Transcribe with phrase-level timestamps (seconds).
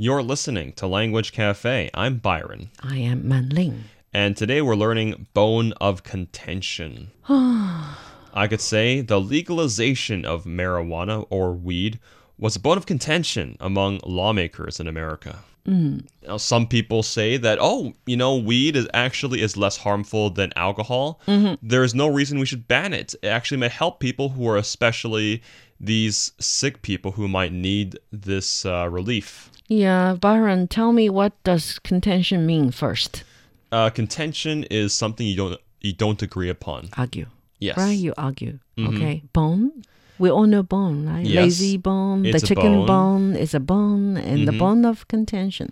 [0.00, 1.90] You're listening to Language Cafe.
[1.92, 3.84] I'm Byron, I am Manling.
[4.14, 7.10] and today we're learning bone of contention.
[7.28, 11.98] I could say the legalization of marijuana or weed
[12.38, 15.40] was a bone of contention among lawmakers in America.
[15.66, 20.52] Now, some people say that, oh, you know, weed is actually is less harmful than
[20.56, 21.20] alcohol.
[21.62, 23.14] There is no reason we should ban it.
[23.22, 25.42] It actually may help people who are especially
[25.80, 29.50] these sick people who might need this uh, relief.
[29.68, 33.24] Yeah, Byron, tell me what does contention mean first?
[33.70, 36.88] Uh, contention is something you don't you don't agree upon.
[36.96, 37.26] Argue.
[37.60, 37.76] Yes.
[37.76, 37.90] Right?
[37.98, 38.58] You argue.
[38.78, 39.22] Okay.
[39.32, 39.84] Bone.
[40.18, 41.24] We all know bone, right?
[41.24, 41.44] Yes.
[41.44, 42.86] Lazy bone, It's the chicken bone.
[42.86, 43.36] bone.
[43.36, 44.58] is a bone, and the Mhm.
[44.58, 45.70] bone of contention.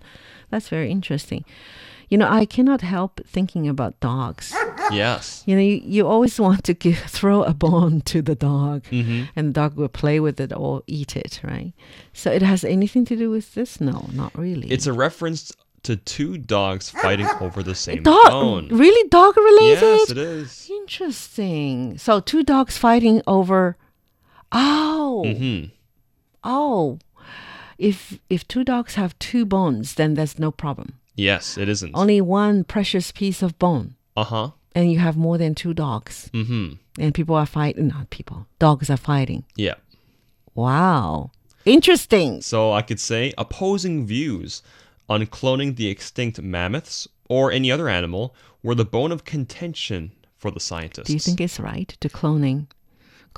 [0.50, 1.45] That's very interesting.
[2.09, 4.55] You know, I cannot help thinking about dogs.
[4.92, 5.42] Yes.
[5.46, 9.22] You know, you, you always want to give, throw a bone to the dog, hmm
[9.34, 11.72] and the dog will play with it or eat it, right?
[12.12, 13.80] So it has anything to do with this?
[13.80, 14.69] No, not really.
[14.70, 15.52] It's a reference
[15.83, 18.31] to two dogs fighting over the same dog.
[18.31, 18.69] bone.
[18.70, 19.81] Really, dog related?
[19.83, 20.70] Yes, it is.
[20.70, 21.98] Interesting.
[21.98, 23.77] So two dogs fighting over.
[24.52, 25.64] Oh, hmm
[26.44, 26.98] oh.
[27.78, 30.94] If if two dogs have two bones, then there's no problem.
[31.14, 31.92] Yes, it isn't.
[31.94, 34.50] Only one precious piece of bone, Uh huh.
[34.75, 37.88] and you have more than two dogs, hmm and people are fighting.
[37.88, 38.47] Not people.
[38.58, 39.44] Dogs are fighting.
[39.56, 39.75] Yeah.
[40.55, 41.31] Wow.
[41.64, 42.41] Interesting.
[42.41, 44.62] So I could say opposing views
[45.08, 50.50] on cloning the extinct mammoths or any other animal were the bone of contention for
[50.50, 51.08] the scientists.
[51.08, 52.66] Do you think it's right to cloning,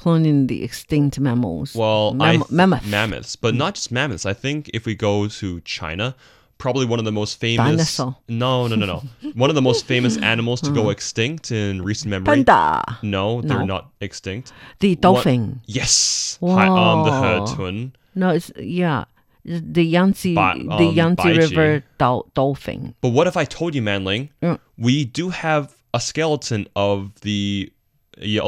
[0.02, 1.74] cloning the extinct mammals?
[1.74, 2.86] Well, Mam- th- mammoth.
[2.86, 4.24] mammoths, but not just mammoths.
[4.24, 6.14] I think if we go to China,
[6.58, 7.66] probably one of the most famous.
[7.66, 8.16] Dinosaur.
[8.28, 9.02] No, no, no, no.
[9.42, 12.26] one of the most famous animals to go extinct in recent memory.
[12.44, 12.98] Panda.
[13.02, 13.64] No, they're No.
[13.74, 14.52] not extinct.
[14.80, 15.60] The dolphin.
[15.66, 17.46] Yes, Hi, um, the Wow.
[17.46, 17.92] Hertun.
[18.14, 19.04] No, it's yeah,
[19.44, 21.38] the Yangtze, Ba- the um, Yangtze Baiji.
[21.38, 22.94] River dol- dolphin.
[23.00, 24.56] But what if I told you, Manling, Yeah.
[24.76, 27.72] we do have a skeleton of the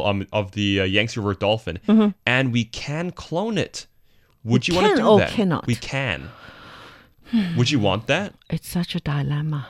[0.07, 1.79] um, of the uh, Yangtze River dolphin,
[2.27, 3.87] and we can clone it.
[4.45, 5.31] Would We you want to do that?
[5.31, 5.67] cannot?
[5.67, 6.31] We can.
[7.57, 8.35] Would you want that?
[8.49, 9.69] It's such a dilemma.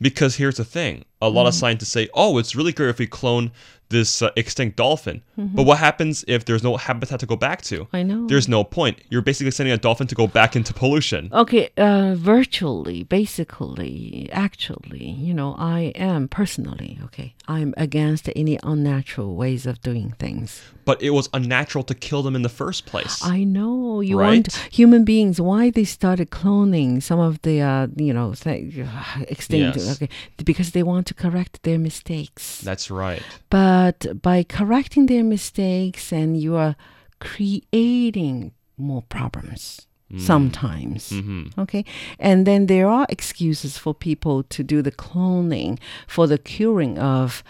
[0.00, 1.48] Because here's the thing: a lot Mm.
[1.48, 3.50] of scientists say, "Oh, it's really great if we clone
[3.90, 5.56] this uh, extinct dolphin." Mm-hmm.
[5.56, 7.88] But what happens if there's no habitat to go back to?
[7.92, 8.26] I know.
[8.26, 8.98] There's no point.
[9.10, 11.28] You're basically sending a dolphin to go back into pollution.
[11.32, 19.34] Okay, uh, virtually, basically, actually, you know, I am personally, okay, I'm against any unnatural
[19.34, 20.62] ways of doing things.
[20.84, 23.20] But it was unnatural to kill them in the first place.
[23.24, 24.28] I know you Right?
[24.48, 25.40] want human beings.
[25.40, 28.74] Why they started cloning some of the, uh, you know, th-
[29.28, 29.96] extinct, Yes.
[29.96, 30.08] okay,
[30.44, 32.60] because they want to correct their mistakes.
[32.60, 33.22] That's right.
[33.50, 36.76] But by correcting their mistakes, and you are
[37.18, 39.86] creating more problems
[40.18, 41.10] sometimes.
[41.10, 41.84] hmm Okay.
[42.18, 47.44] And then there are excuses for people to do the cloning for the curing of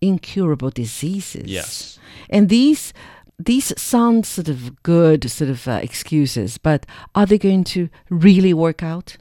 [0.00, 1.46] incurable diseases.
[1.46, 1.98] Yes.
[2.30, 2.92] And these
[3.44, 8.54] these sound sort of good sort of uh, excuses, but are they going to really
[8.54, 9.16] work out?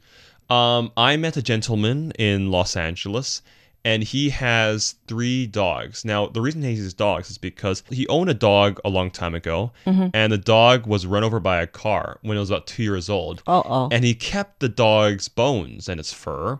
[0.50, 3.41] Um, I met a gentleman in Los Angeles,
[3.85, 6.03] and he has three dogs.
[6.03, 9.35] Now, the reason he has dogs is because he owned a dog a long time
[9.35, 12.84] ago, and the dog was run over by a car when it was about two
[12.84, 13.44] years old.
[13.46, 13.90] Uh oh.
[13.91, 16.59] And he kept the dog's bones and its fur,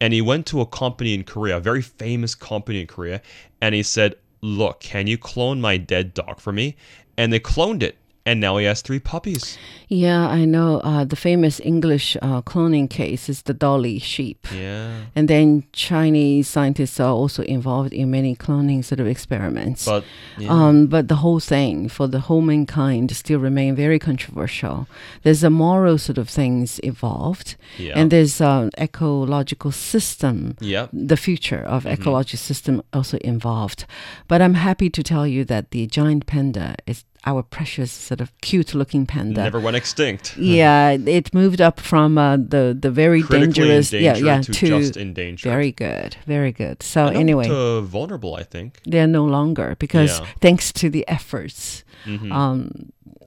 [0.00, 3.22] and he went to a company in Korea, a very famous company in Korea,
[3.62, 6.76] and he said, "Look, can you clone my dead dog for me?"
[7.16, 9.56] And they cloned it, and now he has three puppies.
[9.88, 10.80] Yeah, I know.
[10.80, 14.46] Uh, the famous English uh, cloning case is the Dolly sheep.
[14.52, 19.84] Yeah, And then Chinese scientists are also involved in many cloning sort of experiments.
[19.84, 20.02] but
[20.38, 20.50] yeah.
[20.50, 24.86] Um, but the whole thing for the whole mankind still remain very controversial.
[25.22, 30.56] There's a moral sort of things involved, yeah, and there's an ecological system.
[30.60, 30.90] yep.
[30.92, 32.02] The future of Mm-hmm.
[32.02, 33.84] ecological system also involved.
[34.28, 38.31] But I'm happy to tell you that the giant panda is our precious sort of
[38.41, 39.43] cute looking panda.
[39.43, 40.35] Never went extinct.
[40.37, 44.51] yeah, it moved up from uh, the the very Critically dangerous, yeah, endangered yeah, to,
[44.53, 45.49] to just endangered.
[45.51, 46.81] very good, very good.
[46.81, 48.79] So And up anyway, to vulnerable, I think.
[48.85, 50.25] they're no longer because Yeah.
[50.41, 52.31] thanks to the efforts Mhm.
[52.31, 52.71] um,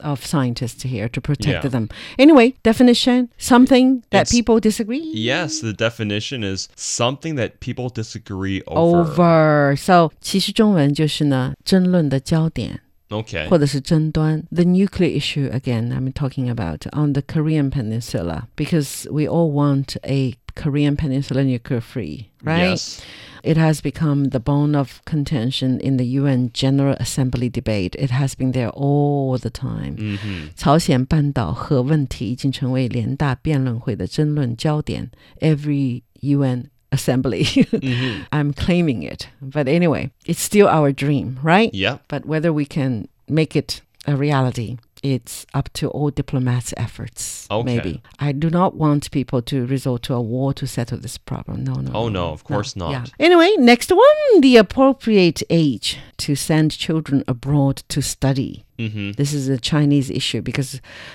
[0.00, 1.70] of scientists here to protect Yeah.
[1.70, 1.88] them.
[2.18, 5.06] Anyway, definition something that It's- people disagree.
[5.14, 8.98] yes, the definition is something that people disagree over.
[8.98, 9.76] Over.
[9.76, 12.80] So 其实中文就是呢争论的焦点。
[13.10, 13.48] Okay.
[13.48, 14.42] 或者是争端.
[14.50, 19.96] The nuclear issue again, I'm talking about on the Korean peninsula because we all want
[20.04, 22.70] a Korean Peninsula nuclear free, right?
[22.70, 23.00] Yes.
[23.42, 27.94] It has become the bone of contention in the UN General Assembly debate.
[27.98, 29.96] It has been there all the time.
[29.98, 30.50] 嗯哼。
[30.56, 35.10] 朝鲜半岛核问题已经成为联大辩论会的争论焦点。
[35.40, 38.23] Every UN assembly, mm-hmm.
[38.31, 39.29] I'm claiming it.
[39.41, 41.73] But anyway, it's still our dream, right?
[41.73, 41.99] Yeah.
[42.07, 47.47] But whether we can make it a reality, it's up to all diplomats' efforts.
[47.49, 47.63] Okay.
[47.63, 51.63] Maybe I do not want people to resort to a war to settle this problem.
[51.63, 51.91] No, no.
[51.93, 52.91] Oh, no, of course not.
[52.91, 53.05] Yeah.
[53.19, 58.65] Anyway, next one: the appropriate age to send children abroad to study.
[58.79, 59.11] Mm-hmm.
[59.19, 60.69] This is a Chinese issue because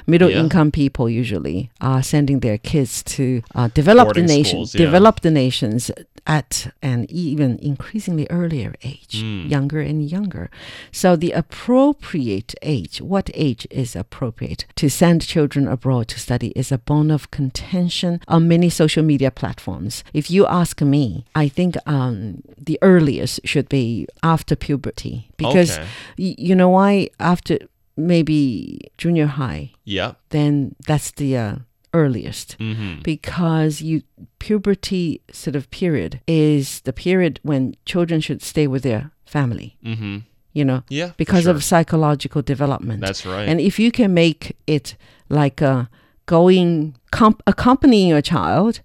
[0.06, 0.40] middle Yeah.
[0.40, 3.25] income people usually are sending their kids to
[3.55, 4.84] uh, developed Boarding nations, schools, yeah.
[4.87, 5.90] developed nations
[6.26, 9.50] at an even increasingly earlier age, Mm.
[9.50, 10.49] younger and younger.
[10.90, 16.72] So the appropriate age, what age is appropriate to send children abroad to study is
[16.72, 20.02] a bone of contention on many social media platforms.
[20.14, 25.87] If you ask me, I think um, the earliest should be after puberty because Okay.
[26.19, 27.53] y- you know why after
[27.96, 30.12] maybe junior high Yeah.
[30.31, 31.55] then that's the uh,
[31.93, 33.02] earliest Mm-hmm.
[33.02, 34.02] because you
[34.38, 40.19] puberty sort of period is the period when children should stay with their family Mm-hmm.
[40.52, 41.12] you know Yeah.
[41.17, 41.55] because sure.
[41.55, 43.49] of psychological development That's right.
[43.49, 44.96] and if you can make it
[45.29, 45.85] like uh,
[46.26, 48.81] going comp- accompanying your child,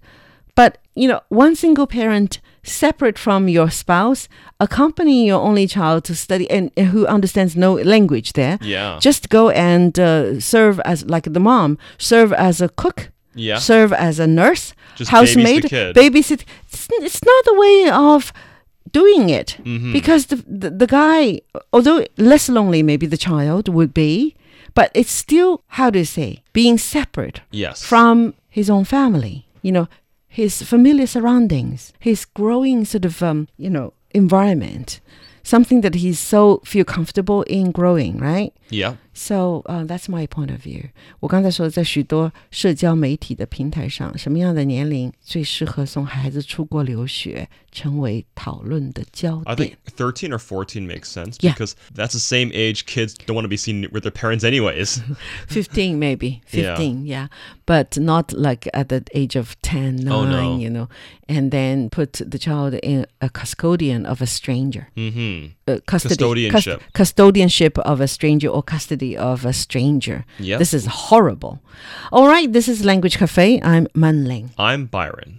[0.54, 4.28] but you know, one single parent separate from your spouse,
[4.58, 8.98] accompanying your only child to study and, and who understands no language there, yeah.
[9.00, 13.58] just go and uh, serve as like the mom, serve as a cook, yeah.
[13.58, 18.32] serve as a nurse, Just housemaid, babysit It's, it's not the way of
[18.92, 19.92] doing it Mhm.
[19.92, 21.40] because the, the the guy,
[21.72, 24.34] although less lonely, maybe the child would be,
[24.74, 27.82] but it's still how do you say being separate yes.
[27.84, 29.46] from his own family.
[29.62, 29.88] You know,
[30.30, 35.00] his familiar surroundings, his growing sort of um, you know environment,
[35.42, 38.54] something that he's so feel comfortable in growing, right?
[38.70, 38.94] yeah.
[39.19, 40.89] So uh, that's my point of view.
[41.21, 51.53] 我刚才说，在许多社交媒体的平台上，什么样的年龄最适合送孩子出国留学，成为讨论的焦 I 点 think 13 or 14 makes sense Yeah.
[51.53, 54.99] because that's the same age kids don't want to be seen with their parents anyways.
[55.47, 56.75] 15 maybe Yeah.
[56.75, 57.27] 15 yeah.
[57.65, 60.57] but not like at the age of 10 9 Oh, no.
[60.59, 60.87] you know
[61.27, 65.47] and then put the child in a custodian of a stranger mm-hmm.
[65.67, 66.79] uh, custody Custodianship.
[66.93, 70.58] custodianship of a stranger or custody of a stranger Yep.
[70.58, 71.60] this is horrible
[72.12, 75.38] all right this is language cafe i'm manling I'm Byron.